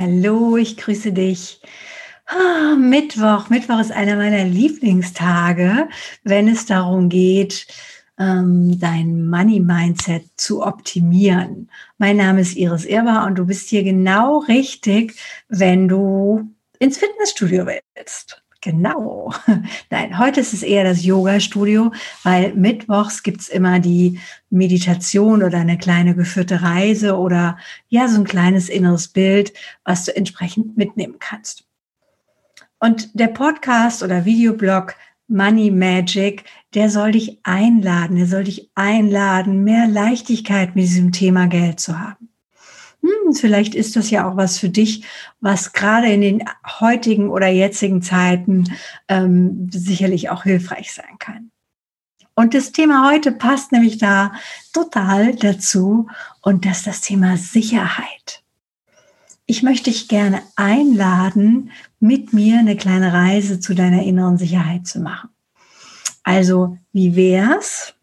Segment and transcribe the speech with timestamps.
[0.00, 1.60] Hallo, ich grüße dich.
[2.26, 3.50] Ah, Mittwoch.
[3.50, 5.88] Mittwoch ist einer meiner Lieblingstage,
[6.22, 7.66] wenn es darum geht,
[8.16, 11.68] ähm, dein Money Mindset zu optimieren.
[11.98, 15.16] Mein Name ist Iris Irber und du bist hier genau richtig,
[15.48, 18.40] wenn du ins Fitnessstudio willst.
[18.60, 19.32] Genau.
[19.90, 21.92] Nein, heute ist es eher das Yoga-Studio,
[22.24, 24.18] weil mittwochs gibt's immer die
[24.50, 27.56] Meditation oder eine kleine geführte Reise oder
[27.88, 29.52] ja, so ein kleines inneres Bild,
[29.84, 31.64] was du entsprechend mitnehmen kannst.
[32.80, 34.96] Und der Podcast oder Videoblog
[35.28, 36.44] Money Magic,
[36.74, 41.98] der soll dich einladen, der soll dich einladen, mehr Leichtigkeit mit diesem Thema Geld zu
[41.98, 42.27] haben
[43.02, 45.04] hm, vielleicht ist das ja auch was für dich,
[45.40, 46.44] was gerade in den
[46.80, 48.64] heutigen oder jetzigen Zeiten
[49.08, 51.50] ähm, sicherlich auch hilfreich sein kann.
[52.34, 54.32] Und das Thema heute passt nämlich da
[54.72, 56.08] total dazu
[56.40, 58.44] und das ist das Thema Sicherheit.
[59.46, 61.70] Ich möchte dich gerne einladen,
[62.00, 65.30] mit mir eine kleine Reise zu deiner inneren Sicherheit zu machen.
[66.22, 67.94] Also, wie wär's,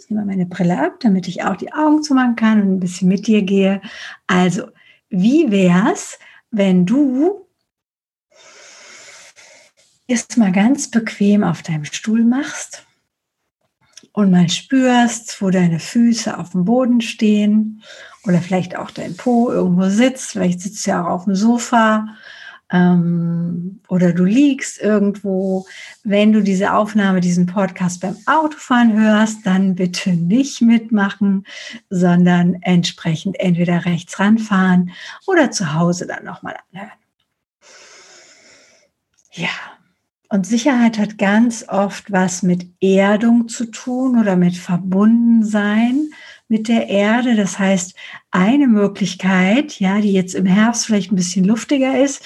[0.00, 3.08] ich nehme meine Brille ab, damit ich auch die Augen zumachen kann und ein bisschen
[3.08, 3.80] mit dir gehe.
[4.26, 4.68] Also,
[5.08, 6.18] wie wär's,
[6.50, 7.46] wenn du
[10.06, 12.84] erst mal ganz bequem auf deinem Stuhl machst
[14.12, 17.82] und mal spürst, wo deine Füße auf dem Boden stehen
[18.24, 20.32] oder vielleicht auch dein Po irgendwo sitzt.
[20.32, 22.08] Vielleicht sitzt du ja auch auf dem Sofa
[22.72, 25.66] ähm, oder du liegst irgendwo.
[26.04, 31.46] Wenn du diese Aufnahme, diesen Podcast beim Autofahren hörst, dann bitte nicht mitmachen,
[31.88, 34.90] sondern entsprechend entweder rechts ranfahren
[35.26, 36.92] oder zu Hause dann nochmal anhören.
[39.32, 39.48] Ja,
[40.28, 46.10] und Sicherheit hat ganz oft was mit Erdung zu tun oder mit Verbundensein
[46.50, 47.36] mit der Erde.
[47.36, 47.94] Das heißt,
[48.30, 52.22] eine Möglichkeit, ja, die jetzt im Herbst vielleicht ein bisschen luftiger ist,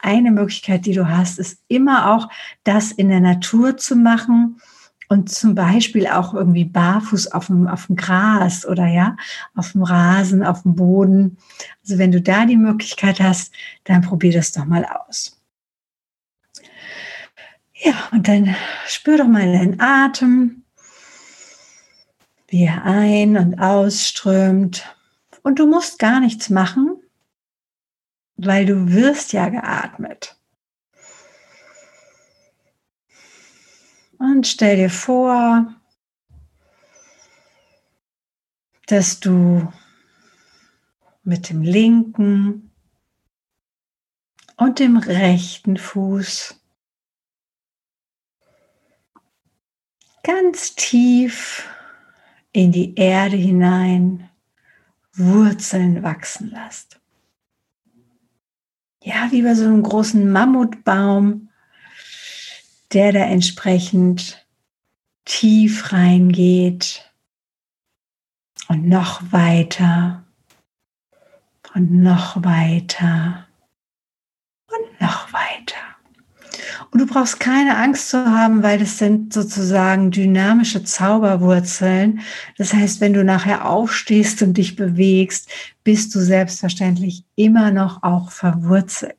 [0.00, 2.28] eine Möglichkeit, die du hast, ist immer auch
[2.64, 4.60] das in der Natur zu machen
[5.08, 9.16] und zum Beispiel auch irgendwie barfuß auf dem, auf dem Gras oder ja,
[9.54, 11.38] auf dem Rasen, auf dem Boden.
[11.82, 13.52] Also wenn du da die Möglichkeit hast,
[13.84, 15.38] dann probier das doch mal aus.
[17.74, 18.54] Ja, und dann
[18.86, 20.61] spür doch mal deinen Atem
[22.52, 24.94] wie er ein- und ausströmt.
[25.42, 27.02] Und du musst gar nichts machen,
[28.36, 30.38] weil du wirst ja geatmet.
[34.18, 35.74] Und stell dir vor,
[38.86, 39.72] dass du
[41.22, 42.70] mit dem linken
[44.58, 46.60] und dem rechten Fuß
[50.22, 51.66] ganz tief
[52.52, 54.28] in die Erde hinein
[55.14, 57.00] Wurzeln wachsen lasst.
[59.02, 61.50] Ja, wie bei so einem großen Mammutbaum,
[62.92, 64.46] der da entsprechend
[65.24, 67.10] tief reingeht
[68.68, 70.24] und noch weiter
[71.74, 73.46] und noch weiter
[74.68, 75.91] und noch weiter.
[76.92, 82.20] Und du brauchst keine Angst zu haben, weil das sind sozusagen dynamische Zauberwurzeln.
[82.58, 85.48] Das heißt, wenn du nachher aufstehst und dich bewegst,
[85.84, 89.16] bist du selbstverständlich immer noch auch verwurzelt.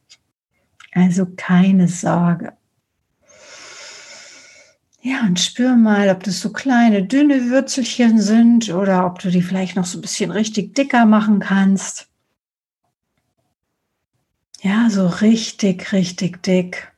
[0.91, 2.53] Also keine Sorge.
[5.01, 9.41] Ja, und spür mal, ob das so kleine, dünne Würzelchen sind oder ob du die
[9.41, 12.07] vielleicht noch so ein bisschen richtig dicker machen kannst.
[14.61, 16.92] Ja, so richtig, richtig dick.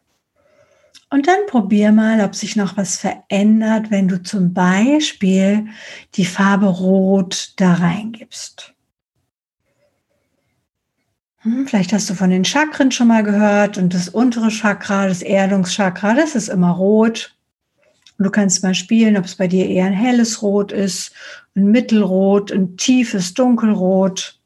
[1.15, 5.65] Und dann probier mal, ob sich noch was verändert, wenn du zum Beispiel
[6.15, 8.73] die Farbe Rot da reingibst.
[11.37, 15.21] Hm, vielleicht hast du von den Chakren schon mal gehört und das untere Chakra, das
[15.21, 17.33] Erdungschakra, das ist immer rot.
[18.17, 21.13] Du kannst mal spielen, ob es bei dir eher ein helles Rot ist,
[21.55, 24.37] ein Mittelrot, ein tiefes Dunkelrot.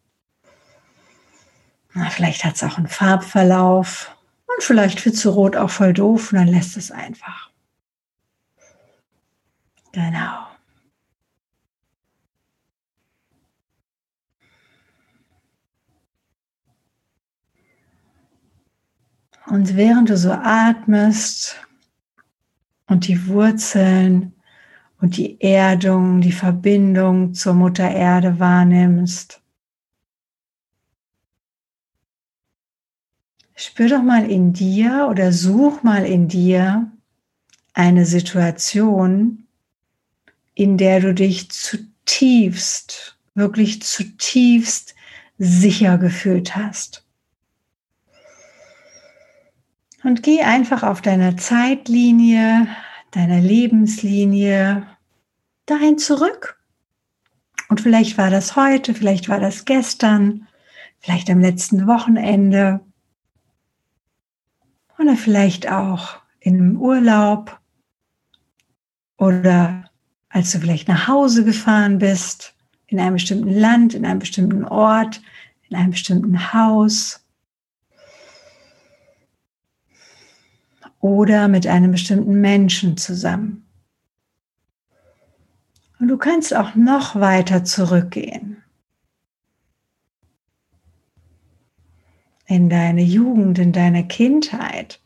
[1.95, 4.15] Na, vielleicht hat es auch einen Farbverlauf.
[4.59, 7.49] Und vielleicht findest du Rot auch voll doof und dann lässt es einfach.
[9.93, 10.47] Genau.
[19.45, 21.55] Und während du so atmest
[22.87, 24.33] und die Wurzeln
[24.99, 29.38] und die Erdung, die Verbindung zur Mutter Erde wahrnimmst,
[33.61, 36.89] Spür doch mal in dir oder such mal in dir
[37.73, 39.47] eine Situation,
[40.53, 44.95] in der du dich zutiefst, wirklich zutiefst
[45.39, 47.05] sicher gefühlt hast.
[50.05, 52.65] Und geh einfach auf deiner Zeitlinie,
[53.11, 54.87] deiner Lebenslinie
[55.65, 56.61] dahin zurück.
[57.67, 60.47] Und vielleicht war das heute, vielleicht war das gestern,
[61.01, 62.79] vielleicht am letzten Wochenende
[64.99, 67.59] oder vielleicht auch einem Urlaub
[69.17, 69.89] oder
[70.29, 72.53] als du vielleicht nach Hause gefahren bist,
[72.87, 75.21] in einem bestimmten Land, in einem bestimmten Ort,
[75.69, 77.25] in einem bestimmten Haus
[80.99, 83.65] oder mit einem bestimmten Menschen zusammen.
[85.99, 88.63] Und du kannst auch noch weiter zurückgehen.
[92.49, 94.99] In deine Jugend, in deine Kindheit.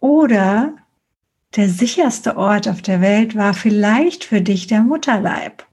[0.00, 0.74] Oder
[1.54, 5.64] der sicherste Ort auf der Welt war vielleicht für dich der Mutterleib.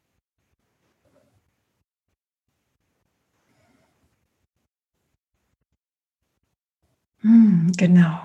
[7.22, 8.19] Hm, genau,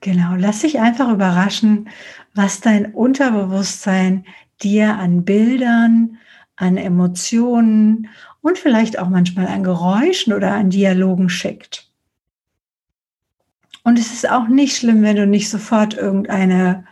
[0.00, 0.36] genau.
[0.36, 1.88] Lass dich einfach überraschen,
[2.32, 4.24] was dein Unterbewusstsein
[4.62, 6.18] dir an Bildern,
[6.56, 8.08] an Emotionen
[8.40, 11.90] und vielleicht auch manchmal an Geräuschen oder an Dialogen schickt.
[13.84, 16.86] Und es ist auch nicht schlimm, wenn du nicht sofort irgendeine,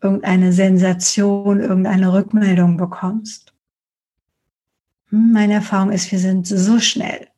[0.00, 3.52] irgendeine Sensation, irgendeine Rückmeldung bekommst.
[5.10, 7.28] Hm, meine Erfahrung ist, wir sind so schnell,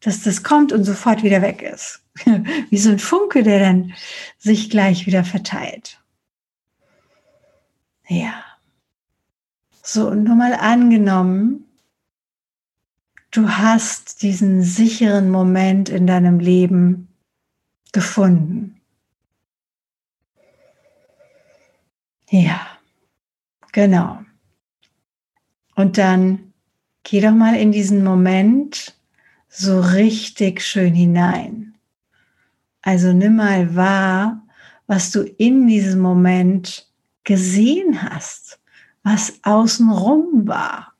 [0.00, 2.02] dass das kommt und sofort wieder weg ist.
[2.70, 3.92] Wie so ein Funke, der dann
[4.38, 6.00] sich gleich wieder verteilt.
[8.08, 8.49] Ja.
[9.92, 11.66] So, und nur mal angenommen,
[13.32, 17.08] du hast diesen sicheren Moment in deinem Leben
[17.90, 18.80] gefunden.
[22.28, 22.68] Ja,
[23.72, 24.20] genau.
[25.74, 26.52] Und dann
[27.02, 28.96] geh doch mal in diesen Moment
[29.48, 31.74] so richtig schön hinein.
[32.80, 34.46] Also nimm mal wahr,
[34.86, 36.88] was du in diesem Moment
[37.24, 38.60] gesehen hast
[39.02, 40.92] was außenrum war.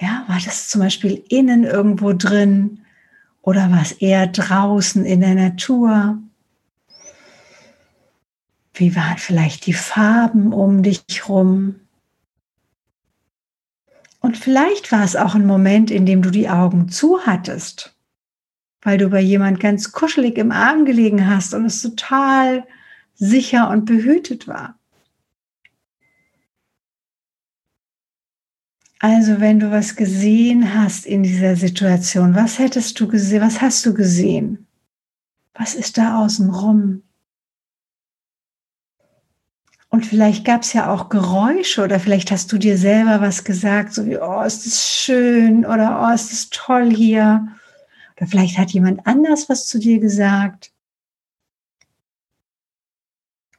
[0.00, 2.84] Ja, war das zum Beispiel innen irgendwo drin
[3.42, 6.18] oder war es eher draußen in der Natur?
[8.72, 11.76] Wie waren vielleicht die Farben um dich rum?
[14.18, 17.94] Und vielleicht war es auch ein Moment, in dem du die Augen zu hattest,
[18.82, 22.64] weil du bei jemand ganz kuschelig im Arm gelegen hast und es total
[23.14, 24.78] sicher und behütet war.
[29.06, 33.42] Also, wenn du was gesehen hast in dieser Situation, was hättest du gesehen?
[33.42, 34.66] Was hast du gesehen?
[35.52, 37.02] Was ist da außen rum?
[39.90, 43.92] Und vielleicht gab es ja auch Geräusche oder vielleicht hast du dir selber was gesagt,
[43.92, 47.46] so wie, oh, ist das schön oder oh, ist das toll hier.
[48.16, 50.72] Oder vielleicht hat jemand anders was zu dir gesagt.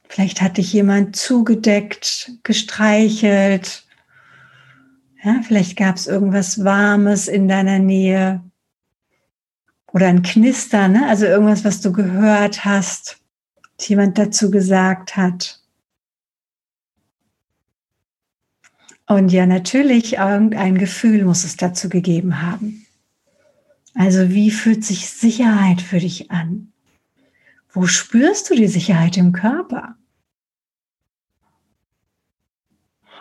[0.08, 3.85] Vielleicht hat dich jemand zugedeckt, gestreichelt
[5.26, 8.40] ja, vielleicht gab es irgendwas Warmes in deiner Nähe
[9.92, 11.08] oder ein Knistern, ne?
[11.08, 13.20] also irgendwas, was du gehört hast,
[13.76, 15.60] was jemand dazu gesagt hat.
[19.08, 22.86] Und ja, natürlich, irgendein Gefühl muss es dazu gegeben haben.
[23.94, 26.72] Also wie fühlt sich Sicherheit für dich an?
[27.72, 29.96] Wo spürst du die Sicherheit im Körper?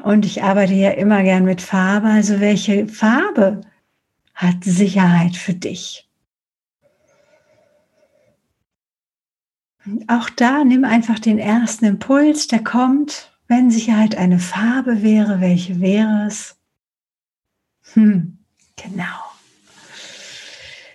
[0.03, 2.07] Und ich arbeite ja immer gern mit Farbe.
[2.07, 3.61] Also welche Farbe
[4.33, 6.07] hat Sicherheit für dich?
[9.85, 13.31] Und auch da nimm einfach den ersten Impuls, der kommt.
[13.47, 16.57] Wenn Sicherheit eine Farbe wäre, welche wäre es?
[17.93, 18.39] Hm,
[18.75, 19.03] genau.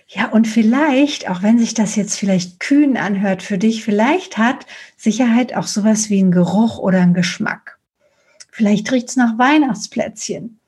[0.07, 4.65] Ja, und vielleicht, auch wenn sich das jetzt vielleicht kühn anhört für dich, vielleicht hat
[4.97, 7.79] Sicherheit auch sowas wie einen Geruch oder einen Geschmack.
[8.51, 10.59] Vielleicht riecht es nach Weihnachtsplätzchen.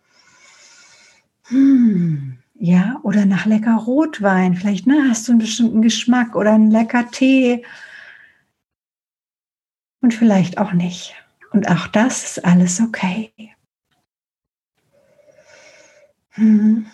[1.47, 4.55] Hm, ja, oder nach lecker Rotwein.
[4.55, 7.65] Vielleicht ne, hast du einen bestimmten Geschmack oder einen lecker Tee.
[10.01, 11.13] Und vielleicht auch nicht.
[11.51, 13.31] Und auch das ist alles okay.
[16.31, 16.87] Hm,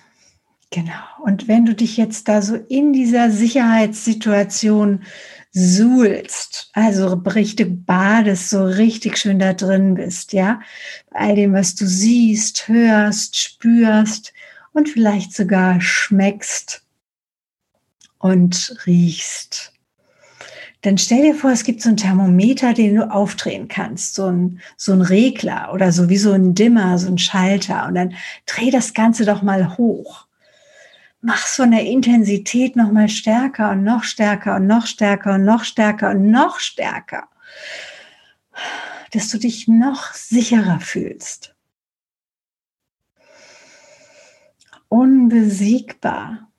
[0.72, 0.93] genau.
[1.24, 5.03] Und wenn du dich jetzt da so in dieser Sicherheitssituation
[5.60, 10.62] suhlst, also richtig badest, so richtig schön da drin bist, ja,
[11.12, 14.34] bei all dem, was du siehst, hörst, spürst
[14.74, 16.84] und vielleicht sogar schmeckst
[18.20, 19.74] und riechst.
[20.82, 24.62] Dann stell dir vor, es gibt so ein Thermometer, den du aufdrehen kannst, so ein,
[24.78, 27.86] so ein Regler oder so wie so ein Dimmer, so ein Schalter.
[27.88, 28.13] Und dann
[28.46, 30.25] dreh das Ganze doch mal hoch.
[31.22, 35.64] Mach's von der Intensität noch mal stärker und noch stärker und noch stärker und noch
[35.64, 37.28] stärker und noch stärker,
[39.12, 41.56] dass du dich noch sicherer fühlst.
[44.88, 46.50] Unbesiegbar,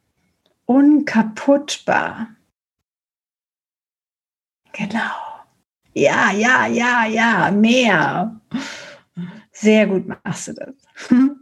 [0.67, 2.29] unkaputtbar.
[4.73, 5.41] Genau.
[5.95, 8.41] Ja, ja, ja, ja, mehr.
[9.53, 10.75] Sehr gut machst du das.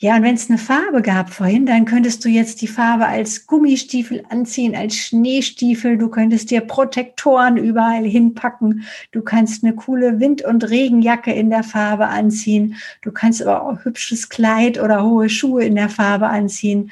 [0.00, 3.46] Ja, und wenn es eine Farbe gab vorhin, dann könntest du jetzt die Farbe als
[3.46, 5.96] Gummistiefel anziehen, als Schneestiefel.
[5.96, 8.84] Du könntest dir Protektoren überall hinpacken.
[9.12, 12.74] Du kannst eine coole Wind- und Regenjacke in der Farbe anziehen.
[13.02, 16.90] Du kannst aber auch hübsches Kleid oder hohe Schuhe in der Farbe anziehen.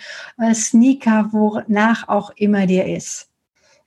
[0.54, 3.31] Sneaker, wonach auch immer dir ist.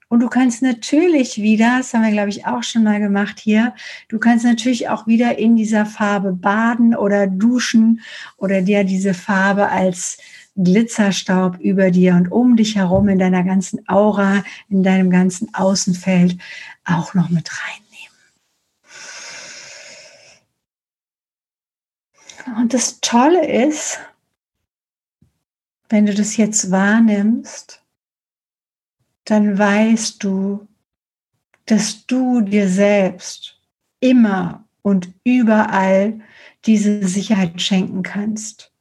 [0.08, 3.74] Und du kannst natürlich wieder, das haben wir, glaube ich, auch schon mal gemacht hier,
[4.08, 8.00] du kannst natürlich auch wieder in dieser Farbe baden oder duschen
[8.36, 10.18] oder dir diese Farbe als
[10.56, 16.38] Glitzerstaub über dir und um dich herum in deiner ganzen Aura, in deinem ganzen Außenfeld
[16.84, 17.86] auch noch mit reinnehmen.
[22.58, 23.98] Und das Tolle ist,
[25.88, 27.82] wenn du das jetzt wahrnimmst,
[29.26, 30.66] dann weißt du,
[31.66, 33.60] dass du dir selbst
[34.00, 36.20] immer und überall
[36.64, 38.72] diese Sicherheit schenken kannst.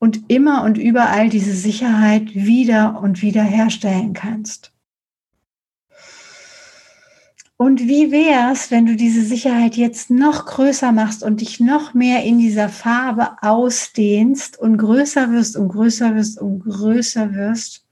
[0.00, 4.72] Und immer und überall diese Sicherheit wieder und wieder herstellen kannst.
[7.56, 12.22] Und wie wär's, wenn du diese Sicherheit jetzt noch größer machst und dich noch mehr
[12.22, 17.87] in dieser Farbe ausdehnst und größer wirst und größer wirst und größer wirst?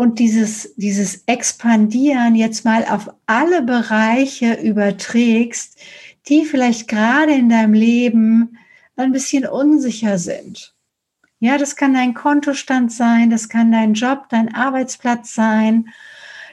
[0.00, 5.78] Und dieses, dieses Expandieren jetzt mal auf alle Bereiche überträgst,
[6.26, 8.56] die vielleicht gerade in deinem Leben
[8.96, 10.74] ein bisschen unsicher sind.
[11.38, 15.90] Ja, das kann dein Kontostand sein, das kann dein Job, dein Arbeitsplatz sein,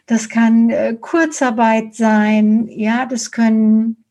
[0.07, 4.03] das kann äh, Kurzarbeit sein, ja, das können,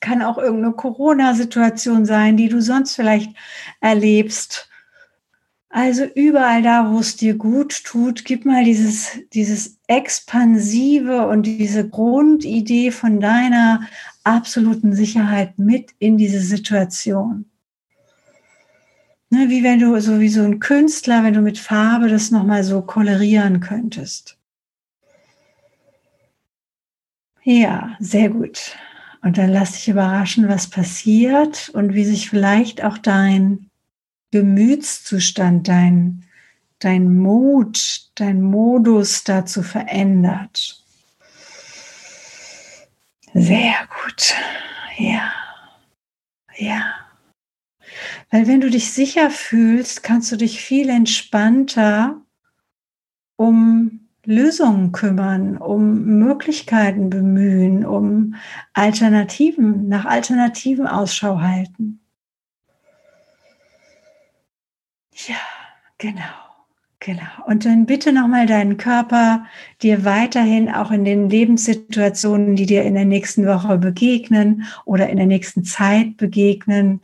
[0.00, 3.34] kann auch irgendeine Corona-Situation sein, die du sonst vielleicht
[3.80, 4.68] erlebst.
[5.76, 11.86] Also überall da, wo es dir gut tut, gib mal dieses, dieses expansive und diese
[11.86, 13.82] Grundidee von deiner
[14.24, 17.44] absoluten Sicherheit mit in diese Situation.
[19.28, 22.64] Ne, wie wenn du so wie so ein Künstler, wenn du mit Farbe das nochmal
[22.64, 24.38] so kolorieren könntest.
[27.42, 28.78] Ja, sehr gut.
[29.20, 33.65] Und dann lass dich überraschen, was passiert und wie sich vielleicht auch dein
[34.30, 36.24] Gemütszustand, dein,
[36.78, 40.82] dein Mut, dein Modus dazu verändert.
[43.34, 44.34] Sehr gut.
[44.98, 45.32] Ja.
[46.56, 46.94] Ja.
[48.30, 52.22] Weil wenn du dich sicher fühlst, kannst du dich viel entspannter
[53.36, 58.34] um Lösungen kümmern, um Möglichkeiten bemühen, um
[58.72, 62.00] Alternativen, nach Alternativen Ausschau halten.
[65.16, 65.36] Ja,
[65.98, 66.46] genau.
[67.00, 67.44] Genau.
[67.46, 69.46] Und dann bitte nochmal deinen Körper
[69.82, 75.18] dir weiterhin auch in den Lebenssituationen, die dir in der nächsten Woche begegnen oder in
[75.18, 77.02] der nächsten Zeit begegnen,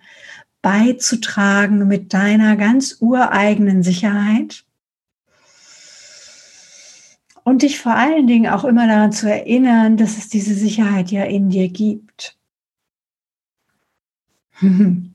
[0.62, 4.64] beizutragen mit deiner ganz ureigenen Sicherheit.
[7.44, 11.24] Und dich vor allen Dingen auch immer daran zu erinnern, dass es diese Sicherheit ja
[11.24, 12.36] in dir gibt.
[14.60, 15.12] genau.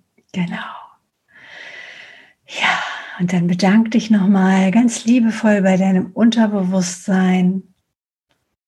[2.48, 2.80] Ja,
[3.20, 7.74] und dann bedank dich nochmal ganz liebevoll bei deinem Unterbewusstsein,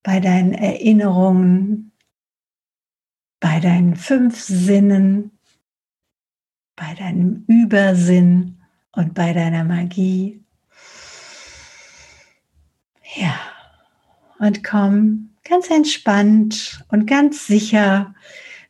[0.02, 1.92] bei deinen Erinnerungen,
[3.40, 5.32] bei deinen fünf Sinnen,
[6.76, 10.44] bei deinem Übersinn und bei deiner Magie.
[13.16, 13.40] Ja,
[14.40, 18.16] und komm ganz entspannt und ganz sicher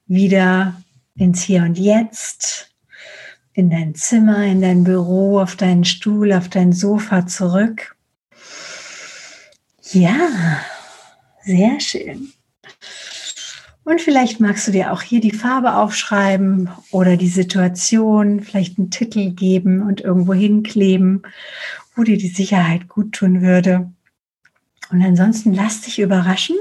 [0.08, 0.82] wieder
[1.16, 2.69] ins Hier und Jetzt
[3.60, 7.96] in dein Zimmer, in dein Büro, auf deinen Stuhl, auf dein Sofa zurück.
[9.92, 10.30] Ja,
[11.44, 12.32] sehr schön.
[13.84, 18.92] Und vielleicht magst du dir auch hier die Farbe aufschreiben oder die Situation, vielleicht einen
[18.92, 21.24] Titel geben und irgendwo hinkleben,
[21.96, 23.92] wo dir die Sicherheit gut tun würde.
[24.92, 26.56] Und ansonsten lass dich überraschen,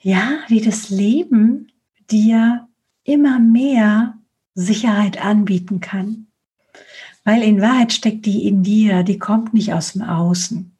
[0.00, 1.72] ja, wie das Leben
[2.10, 2.68] dir
[3.04, 4.16] immer mehr
[4.56, 6.26] Sicherheit anbieten kann.
[7.24, 10.76] Weil in Wahrheit steckt die in dir, die kommt nicht aus dem Außen.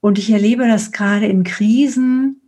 [0.00, 2.42] Und ich erlebe das gerade in Krisen,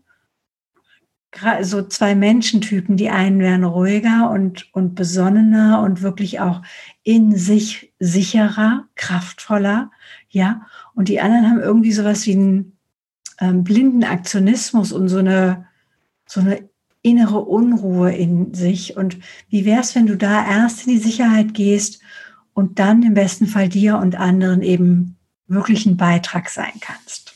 [1.62, 2.96] so zwei Menschentypen.
[2.96, 6.62] Die einen wären ruhiger und, und besonnener und wirklich auch
[7.02, 9.90] in sich sicherer, kraftvoller,
[10.28, 10.66] ja.
[10.94, 12.78] Und die anderen haben irgendwie sowas wie einen
[13.40, 15.66] ähm, blinden Aktionismus und so eine,
[16.26, 16.68] so eine
[17.06, 18.96] innere Unruhe in sich.
[18.96, 22.00] Und wie wäre es, wenn du da erst in die Sicherheit gehst
[22.52, 27.36] und dann im besten Fall dir und anderen eben wirklich ein Beitrag sein kannst?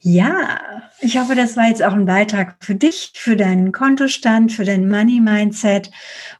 [0.00, 0.60] Ja,
[1.00, 4.88] ich hoffe, das war jetzt auch ein Beitrag für dich, für deinen Kontostand, für dein
[4.88, 5.90] Money Mindset,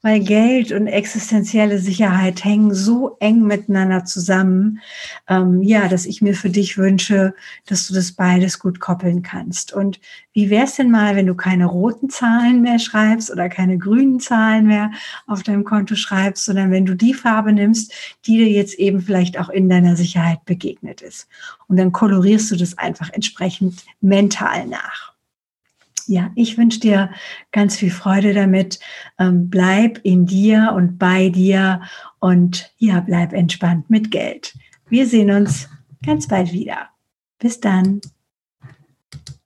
[0.00, 4.78] weil Geld und existenzielle Sicherheit hängen so eng miteinander zusammen,
[5.28, 7.34] ähm, ja, dass ich mir für dich wünsche,
[7.66, 9.72] dass du das beides gut koppeln kannst.
[9.72, 9.98] Und
[10.32, 14.20] wie wäre es denn mal, wenn du keine roten Zahlen mehr schreibst oder keine grünen
[14.20, 14.92] Zahlen mehr
[15.26, 17.92] auf deinem Konto schreibst, sondern wenn du die Farbe nimmst,
[18.24, 21.26] die dir jetzt eben vielleicht auch in deiner Sicherheit begegnet ist.
[21.68, 25.14] Und dann kolorierst du das einfach entsprechend mental nach.
[26.06, 27.10] Ja, ich wünsche dir
[27.52, 28.80] ganz viel Freude damit.
[29.18, 31.82] Ähm, bleib in dir und bei dir
[32.18, 34.54] und ja, bleib entspannt mit Geld.
[34.88, 35.68] Wir sehen uns
[36.04, 36.88] ganz bald wieder.
[37.38, 38.00] Bis dann.